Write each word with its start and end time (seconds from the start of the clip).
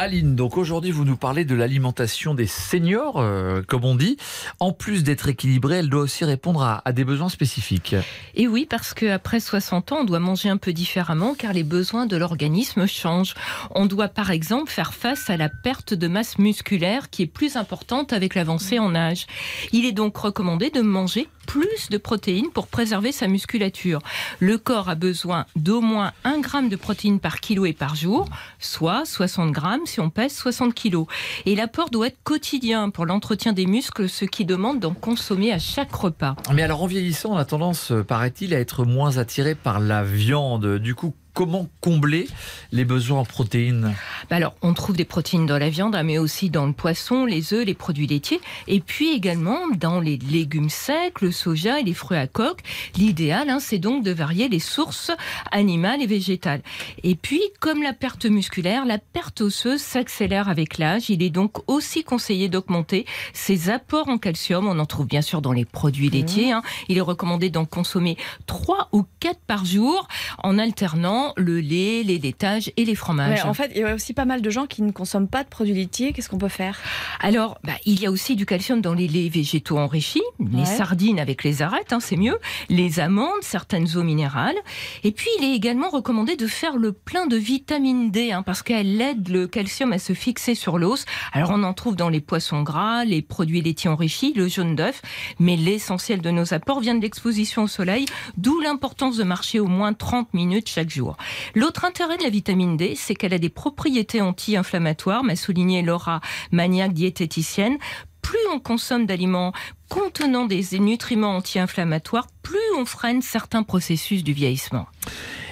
Aline, 0.00 0.36
donc 0.36 0.56
aujourd'hui 0.56 0.92
vous 0.92 1.04
nous 1.04 1.16
parlez 1.16 1.44
de 1.44 1.56
l'alimentation 1.56 2.32
des 2.32 2.46
seniors, 2.46 3.16
euh, 3.16 3.62
comme 3.66 3.84
on 3.84 3.96
dit. 3.96 4.16
En 4.60 4.72
plus 4.72 5.02
d'être 5.02 5.28
équilibrée, 5.28 5.78
elle 5.78 5.88
doit 5.88 6.02
aussi 6.02 6.24
répondre 6.24 6.62
à, 6.62 6.92
des 6.92 7.04
besoins 7.04 7.28
spécifiques. 7.28 7.96
Et 8.36 8.46
oui, 8.46 8.64
parce 8.64 8.94
qu'après 8.94 9.40
60 9.40 9.90
ans, 9.90 9.98
on 10.02 10.04
doit 10.04 10.20
manger 10.20 10.50
un 10.50 10.56
peu 10.56 10.72
différemment 10.72 11.34
car 11.34 11.52
les 11.52 11.64
besoins 11.64 12.06
de 12.06 12.16
l'organisme 12.16 12.86
changent. 12.86 13.34
On 13.74 13.86
doit 13.86 14.06
par 14.06 14.30
exemple 14.30 14.70
faire 14.70 14.94
face 14.94 15.30
à 15.30 15.36
la 15.36 15.48
perte 15.48 15.94
de 15.94 16.06
masse 16.06 16.38
musculaire 16.38 17.10
qui 17.10 17.22
est 17.22 17.26
plus 17.26 17.56
importante 17.56 18.12
avec 18.12 18.36
l'avancée 18.36 18.78
en 18.78 18.94
âge. 18.94 19.26
Il 19.72 19.84
est 19.84 19.92
donc 19.92 20.16
recommandé 20.16 20.70
de 20.70 20.80
manger 20.80 21.26
plus 21.48 21.88
de 21.88 21.96
protéines 21.96 22.50
pour 22.52 22.66
préserver 22.66 23.10
sa 23.10 23.26
musculature. 23.26 24.00
Le 24.38 24.58
corps 24.58 24.90
a 24.90 24.94
besoin 24.94 25.46
d'au 25.56 25.80
moins 25.80 26.12
1 26.24 26.40
gramme 26.40 26.68
de 26.68 26.76
protéines 26.76 27.20
par 27.20 27.40
kilo 27.40 27.64
et 27.64 27.72
par 27.72 27.96
jour, 27.96 28.28
soit 28.60 29.06
60 29.06 29.50
grammes 29.50 29.86
si 29.88 30.00
on 30.00 30.10
pèse 30.10 30.34
60 30.34 30.74
kilos. 30.74 31.06
Et 31.46 31.56
l'apport 31.56 31.90
doit 31.90 32.08
être 32.08 32.18
quotidien 32.22 32.90
pour 32.90 33.06
l'entretien 33.06 33.52
des 33.52 33.66
muscles, 33.66 34.08
ce 34.08 34.24
qui 34.24 34.44
demande 34.44 34.80
d'en 34.80 34.94
consommer 34.94 35.52
à 35.52 35.58
chaque 35.58 35.92
repas. 35.92 36.36
Mais 36.54 36.62
alors 36.62 36.82
en 36.82 36.86
vieillissant, 36.86 37.32
on 37.32 37.36
a 37.36 37.44
tendance, 37.44 37.92
euh, 37.92 38.04
paraît-il, 38.04 38.54
à 38.54 38.60
être 38.60 38.84
moins 38.84 39.18
attiré 39.18 39.54
par 39.54 39.80
la 39.80 40.04
viande. 40.04 40.78
Du 40.78 40.94
coup, 40.94 41.14
comment 41.38 41.68
combler 41.80 42.26
les 42.72 42.84
besoins 42.84 43.20
en 43.20 43.24
protéines 43.24 43.94
Bah 44.28 44.34
alors, 44.34 44.56
on 44.60 44.74
trouve 44.74 44.96
des 44.96 45.04
protéines 45.04 45.46
dans 45.46 45.56
la 45.56 45.70
viande, 45.70 45.94
hein, 45.94 46.02
mais 46.02 46.18
aussi 46.18 46.50
dans 46.50 46.66
le 46.66 46.72
poisson, 46.72 47.26
les 47.26 47.54
œufs, 47.54 47.64
les 47.64 47.74
produits 47.74 48.08
laitiers, 48.08 48.40
et 48.66 48.80
puis 48.80 49.12
également 49.12 49.68
dans 49.76 50.00
les 50.00 50.16
légumes 50.16 50.68
secs, 50.68 51.20
le 51.20 51.30
soja 51.30 51.78
et 51.78 51.84
les 51.84 51.94
fruits 51.94 52.18
à 52.18 52.26
coque. 52.26 52.62
L'idéal, 52.96 53.50
hein, 53.50 53.60
c'est 53.60 53.78
donc 53.78 54.02
de 54.02 54.10
varier 54.10 54.48
les 54.48 54.58
sources 54.58 55.12
animales 55.52 56.02
et 56.02 56.08
végétales. 56.08 56.60
Et 57.04 57.14
puis, 57.14 57.40
comme 57.60 57.84
la 57.84 57.92
perte 57.92 58.26
musculaire, 58.26 58.84
la 58.84 58.98
perte 58.98 59.40
osseuse 59.40 59.80
s'accélère 59.80 60.48
avec 60.48 60.76
l'âge. 60.76 61.08
Il 61.08 61.22
est 61.22 61.30
donc 61.30 61.58
aussi 61.68 62.02
conseillé 62.02 62.48
d'augmenter 62.48 63.06
ses 63.32 63.70
apports 63.70 64.08
en 64.08 64.18
calcium. 64.18 64.66
On 64.66 64.80
en 64.80 64.86
trouve 64.86 65.06
bien 65.06 65.22
sûr 65.22 65.40
dans 65.40 65.52
les 65.52 65.64
produits 65.64 66.10
laitiers. 66.10 66.50
hein. 66.50 66.62
Il 66.88 66.98
est 66.98 67.00
recommandé 67.00 67.48
d'en 67.48 67.64
consommer 67.64 68.16
3 68.46 68.88
ou 68.90 69.04
4 69.20 69.38
par 69.46 69.64
jour 69.64 70.08
en 70.42 70.58
alternant 70.58 71.27
le 71.36 71.60
lait, 71.60 72.02
les 72.02 72.18
laitages 72.18 72.72
et 72.76 72.84
les 72.84 72.94
fromages. 72.94 73.42
Ouais, 73.42 73.48
en 73.48 73.54
fait, 73.54 73.72
il 73.74 73.80
y 73.80 73.84
a 73.84 73.94
aussi 73.94 74.14
pas 74.14 74.24
mal 74.24 74.42
de 74.42 74.50
gens 74.50 74.66
qui 74.66 74.82
ne 74.82 74.90
consomment 74.90 75.28
pas 75.28 75.44
de 75.44 75.48
produits 75.48 75.74
laitiers. 75.74 76.12
Qu'est-ce 76.12 76.28
qu'on 76.28 76.38
peut 76.38 76.48
faire? 76.48 76.78
Alors, 77.20 77.58
bah, 77.64 77.74
il 77.84 78.00
y 78.00 78.06
a 78.06 78.10
aussi 78.10 78.36
du 78.36 78.46
calcium 78.46 78.80
dans 78.80 78.94
les 78.94 79.08
laits 79.08 79.32
végétaux 79.32 79.78
enrichis, 79.78 80.22
les 80.38 80.64
sardines 80.64 81.20
avec 81.20 81.44
les 81.44 81.62
arêtes, 81.62 81.92
hein, 81.92 82.00
c'est 82.00 82.16
mieux, 82.16 82.38
les 82.68 83.00
amandes, 83.00 83.42
certaines 83.42 83.96
eaux 83.96 84.02
minérales. 84.02 84.56
Et 85.04 85.12
puis, 85.12 85.28
il 85.38 85.44
est 85.44 85.54
également 85.54 85.90
recommandé 85.90 86.36
de 86.36 86.46
faire 86.46 86.76
le 86.76 86.92
plein 86.92 87.26
de 87.26 87.36
vitamine 87.36 88.10
D, 88.10 88.32
hein, 88.32 88.42
parce 88.42 88.62
qu'elle 88.62 89.00
aide 89.00 89.28
le 89.28 89.46
calcium 89.46 89.92
à 89.92 89.98
se 89.98 90.12
fixer 90.12 90.54
sur 90.54 90.78
l'os. 90.78 91.04
Alors, 91.32 91.50
on 91.50 91.62
en 91.62 91.74
trouve 91.74 91.96
dans 91.96 92.08
les 92.08 92.20
poissons 92.20 92.62
gras, 92.62 93.04
les 93.04 93.22
produits 93.22 93.60
laitiers 93.60 93.90
enrichis, 93.90 94.32
le 94.34 94.48
jaune 94.48 94.74
d'œuf, 94.74 95.02
mais 95.38 95.56
l'essentiel 95.56 96.20
de 96.20 96.30
nos 96.30 96.54
apports 96.54 96.80
vient 96.80 96.94
de 96.94 97.02
l'exposition 97.02 97.64
au 97.64 97.68
soleil, 97.68 98.06
d'où 98.36 98.60
l'importance 98.60 99.16
de 99.16 99.24
marcher 99.24 99.60
au 99.60 99.66
moins 99.66 99.92
30 99.92 100.32
minutes 100.32 100.68
chaque 100.68 100.90
jour. 100.90 101.16
L'autre 101.54 101.84
intérêt 101.84 102.16
de 102.16 102.22
la 102.22 102.30
vitamine 102.30 102.76
D, 102.76 102.94
c'est 102.96 103.14
qu'elle 103.14 103.34
a 103.34 103.38
des 103.38 103.48
propriétés 103.48 104.20
anti-inflammatoires, 104.20 105.24
m'a 105.24 105.36
souligné 105.36 105.82
Laura 105.82 106.20
Maniac, 106.52 106.92
diététicienne. 106.92 107.78
Plus 108.22 108.38
on 108.52 108.58
consomme 108.58 109.06
d'aliments 109.06 109.52
contenant 109.88 110.44
des 110.44 110.78
nutriments 110.78 111.36
anti-inflammatoires, 111.36 112.26
plus 112.42 112.58
on 112.76 112.84
freine 112.84 113.22
certains 113.22 113.62
processus 113.62 114.22
du 114.22 114.32
vieillissement. 114.32 114.86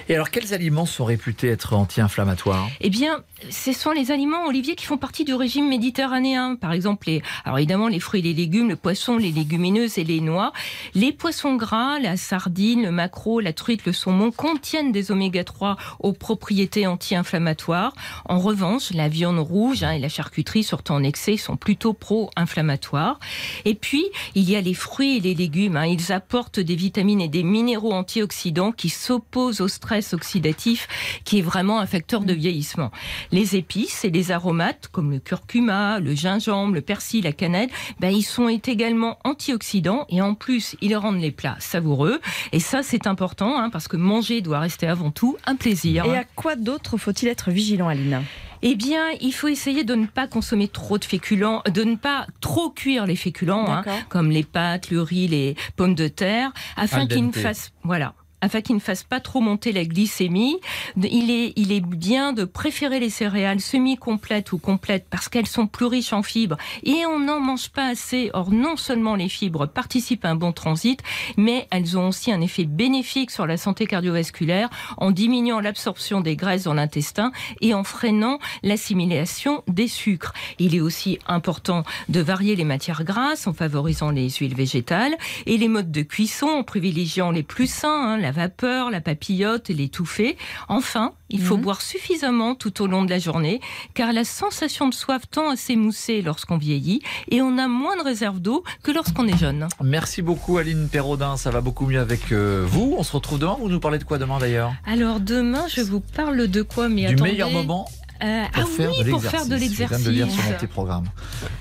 Et 0.09 0.15
alors, 0.15 0.29
quels 0.29 0.53
aliments 0.53 0.85
sont 0.85 1.03
réputés 1.03 1.49
être 1.49 1.73
anti-inflammatoires? 1.73 2.69
Eh 2.79 2.89
bien, 2.89 3.23
ce 3.49 3.73
sont 3.73 3.91
les 3.91 4.11
aliments, 4.11 4.45
Olivier, 4.47 4.75
qui 4.75 4.85
font 4.85 4.97
partie 4.97 5.25
du 5.25 5.33
régime 5.33 5.67
méditerranéen. 5.67 6.55
Par 6.55 6.71
exemple, 6.71 7.07
les, 7.07 7.21
alors 7.43 7.57
évidemment, 7.57 7.89
les 7.89 7.99
fruits 7.99 8.21
et 8.21 8.23
les 8.23 8.33
légumes, 8.33 8.69
le 8.69 8.77
poisson, 8.77 9.17
les 9.17 9.31
légumineuses 9.31 9.97
et 9.97 10.05
les 10.05 10.21
noix. 10.21 10.53
Les 10.95 11.11
poissons 11.11 11.55
gras, 11.55 11.99
la 11.99 12.15
sardine, 12.15 12.83
le 12.83 12.91
maquereau, 12.91 13.41
la 13.41 13.51
truite, 13.51 13.85
le 13.85 13.91
saumon 13.91 14.31
contiennent 14.31 14.93
des 14.93 15.11
oméga 15.11 15.43
3 15.43 15.75
aux 15.99 16.13
propriétés 16.13 16.87
anti-inflammatoires. 16.87 17.93
En 18.25 18.39
revanche, 18.39 18.91
la 18.93 19.09
viande 19.09 19.39
rouge 19.39 19.83
hein, 19.83 19.91
et 19.91 19.99
la 19.99 20.09
charcuterie, 20.09 20.63
surtout 20.63 20.93
en 20.93 21.03
excès, 21.03 21.35
sont 21.35 21.57
plutôt 21.57 21.91
pro-inflammatoires. 21.91 23.19
Et 23.65 23.75
puis, 23.75 24.05
il 24.35 24.49
y 24.49 24.55
a 24.55 24.61
les 24.61 24.73
fruits 24.73 25.17
et 25.17 25.19
les 25.19 25.35
légumes. 25.35 25.75
hein. 25.75 25.85
Ils 25.85 26.13
apportent 26.13 26.61
des 26.61 26.75
vitamines 26.75 27.19
et 27.19 27.27
des 27.27 27.43
minéraux 27.43 27.91
antioxydants 27.91 28.71
qui 28.71 28.87
s'opposent 28.87 29.59
au 29.59 29.67
stress 29.67 29.96
oxydatif, 30.13 30.87
qui 31.23 31.39
est 31.39 31.41
vraiment 31.41 31.79
un 31.79 31.85
facteur 31.85 32.21
de 32.21 32.33
vieillissement. 32.33 32.91
Les 33.31 33.55
épices 33.55 34.05
et 34.05 34.09
les 34.09 34.31
aromates, 34.31 34.87
comme 34.91 35.11
le 35.11 35.19
curcuma, 35.19 35.99
le 35.99 36.15
gingembre, 36.15 36.73
le 36.73 36.81
persil, 36.81 37.23
la 37.23 37.31
cannelle, 37.31 37.69
ben, 37.99 38.09
ils 38.09 38.23
sont 38.23 38.49
également 38.49 39.17
antioxydants 39.23 40.05
et 40.09 40.21
en 40.21 40.33
plus, 40.33 40.75
ils 40.81 40.95
rendent 40.95 41.21
les 41.21 41.31
plats 41.31 41.57
savoureux. 41.59 42.19
Et 42.51 42.59
ça, 42.59 42.83
c'est 42.83 43.07
important, 43.07 43.59
hein, 43.59 43.69
parce 43.69 43.87
que 43.87 43.97
manger 43.97 44.41
doit 44.41 44.59
rester 44.59 44.87
avant 44.87 45.11
tout 45.11 45.37
un 45.45 45.55
plaisir. 45.55 46.05
Et 46.05 46.17
à 46.17 46.23
quoi 46.23 46.55
d'autre 46.55 46.97
faut-il 46.97 47.27
être 47.27 47.51
vigilant, 47.51 47.87
Aline? 47.87 48.21
Eh 48.63 48.75
bien, 48.75 49.09
il 49.21 49.33
faut 49.33 49.47
essayer 49.47 49.83
de 49.83 49.93
ne 49.93 50.07
pas 50.07 50.27
consommer 50.27 50.67
trop 50.67 50.97
de 50.97 51.05
féculents, 51.05 51.61
de 51.71 51.83
ne 51.83 51.95
pas 51.95 52.25
trop 52.41 52.69
cuire 52.71 53.05
les 53.05 53.15
féculents, 53.15 53.65
hein, 53.69 53.83
comme 54.09 54.31
les 54.31 54.43
pâtes, 54.43 54.89
le 54.89 55.01
riz, 55.01 55.27
les 55.27 55.55
pommes 55.75 55.95
de 55.95 56.07
terre, 56.07 56.51
afin 56.75 57.05
qu'ils 57.05 57.27
ne 57.27 57.31
fassent, 57.31 57.71
voilà, 57.83 58.15
afin 58.41 58.61
qu'ils 58.61 58.75
ne 58.75 58.81
fassent 58.81 59.03
pas 59.03 59.19
trop 59.19 59.41
monter 59.41 59.71
la 59.71 59.85
glycémie. 59.85 60.57
Il 60.95 61.31
est, 61.31 61.53
il 61.55 61.71
est 61.71 61.81
bien 61.81 62.33
de 62.33 62.45
préférer 62.45 62.99
les 62.99 63.09
céréales 63.09 63.59
semi-complètes 63.59 64.51
ou 64.51 64.57
complètes 64.57 65.07
parce 65.09 65.29
qu'elles 65.29 65.47
sont 65.47 65.67
plus 65.67 65.85
riches 65.85 66.13
en 66.13 66.23
fibres 66.23 66.57
et 66.83 67.05
on 67.05 67.19
n'en 67.19 67.39
mange 67.39 67.69
pas 67.69 67.87
assez. 67.87 68.29
Or, 68.33 68.51
non 68.51 68.77
seulement 68.77 69.15
les 69.15 69.29
fibres 69.29 69.65
participent 69.65 70.25
à 70.25 70.29
un 70.29 70.35
bon 70.35 70.51
transit, 70.51 71.01
mais 71.35 71.67
elles 71.71 71.97
ont 71.97 72.09
aussi 72.09 72.31
un 72.31 72.41
effet 72.41 72.65
bénéfique 72.65 73.31
sur 73.31 73.47
la 73.47 73.57
santé 73.57 73.87
cardiovasculaire 73.87 74.69
en 74.97 75.11
diminuant 75.11 75.59
l'absorption 75.59 76.21
des 76.21 76.35
graisses 76.35 76.63
dans 76.63 76.73
l'intestin 76.73 77.31
et 77.61 77.73
en 77.73 77.83
freinant 77.83 78.39
l'assimilation 78.63 79.63
des 79.67 79.87
sucres. 79.87 80.33
Il 80.59 80.75
est 80.75 80.81
aussi 80.81 81.19
important 81.27 81.83
de 82.09 82.19
varier 82.19 82.55
les 82.55 82.63
matières 82.65 83.03
grasses 83.03 83.47
en 83.47 83.53
favorisant 83.53 84.11
les 84.11 84.29
huiles 84.29 84.55
végétales 84.55 85.15
et 85.45 85.57
les 85.57 85.67
modes 85.67 85.91
de 85.91 86.01
cuisson 86.01 86.47
en 86.47 86.63
privilégiant 86.63 87.31
les 87.31 87.43
plus 87.43 87.69
sains, 87.69 88.13
hein, 88.13 88.17
la 88.27 88.33
vapeur, 88.33 88.89
la 88.91 88.99
papillote 88.99 89.69
et 89.69 89.73
l'étouffée. 89.73 90.35
Enfin, 90.67 91.13
il 91.29 91.41
faut 91.41 91.55
boire 91.55 91.81
suffisamment 91.81 92.55
tout 92.55 92.81
au 92.81 92.87
long 92.87 93.05
de 93.05 93.09
la 93.09 93.19
journée 93.19 93.61
car 93.93 94.11
la 94.11 94.25
sensation 94.25 94.89
de 94.89 94.93
soif 94.93 95.21
tend 95.31 95.49
à 95.49 95.55
s'émousser 95.55 96.21
lorsqu'on 96.21 96.57
vieillit 96.57 97.01
et 97.31 97.41
on 97.41 97.57
a 97.57 97.69
moins 97.69 97.95
de 97.95 98.01
réserve 98.03 98.41
d'eau 98.41 98.65
que 98.83 98.91
lorsqu'on 98.91 99.27
est 99.29 99.37
jeune. 99.37 99.69
Merci 99.81 100.21
beaucoup 100.21 100.57
Aline 100.57 100.89
Perraudin, 100.89 101.37
ça 101.37 101.51
va 101.51 101.61
beaucoup 101.61 101.85
mieux 101.85 102.01
avec 102.01 102.33
euh, 102.33 102.65
vous. 102.67 102.95
On 102.97 103.03
se 103.03 103.13
retrouve 103.13 103.39
demain, 103.39 103.55
vous 103.61 103.69
nous 103.69 103.79
parlez 103.79 103.97
de 103.97 104.03
quoi 104.03 104.17
demain 104.17 104.39
d'ailleurs? 104.39 104.73
Alors 104.85 105.21
demain, 105.21 105.65
je 105.73 105.79
vous 105.81 106.01
parle 106.01 106.47
de 106.49 106.61
quoi 106.63 106.89
mais 106.89 107.05
Du 107.07 107.13
attendez. 107.13 107.31
meilleur 107.31 107.49
moment 107.51 107.87
Euh, 108.23 108.43
pour 108.51 108.63
ah 108.63 108.65
faire 108.65 108.89
oui, 108.97 109.03
de 109.05 109.09
pour 109.11 109.21
faire 109.23 109.45
de 109.45 109.55
l'exercice. 109.55 109.95
Je 109.95 109.95
viens 109.95 109.99
de 109.99 110.05
le 110.05 110.11
lire 110.25 110.31
sur 110.31 110.43
mon 110.43 110.51
petit 110.53 110.65
programme. 110.67 111.05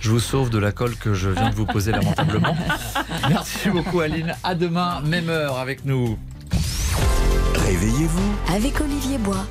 Je 0.01 0.11
vous 0.11 0.21
sauve 0.21 0.49
de 0.49 0.59
la 0.59 0.73
colle 0.73 0.97
que 0.97 1.13
je 1.13 1.29
viens 1.29 1.51
de 1.51 1.55
vous 1.55 1.67
poser 1.67 1.93
lamentablement. 1.99 2.57
Merci 3.29 3.69
beaucoup 3.69 4.01
Aline. 4.01 4.35
À 4.43 4.55
demain, 4.55 5.03
même 5.03 5.29
heure 5.29 5.59
avec 5.59 5.85
nous. 5.85 6.19
Réveillez-vous 7.67 8.55
Avec 8.55 8.81
Olivier 8.81 9.19
Bois. 9.19 9.45